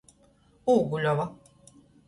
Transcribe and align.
Ūguļova. 0.75 1.29